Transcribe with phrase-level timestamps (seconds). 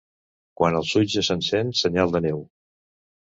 [0.61, 2.41] Quan el sutge s'encén, senyal de neu.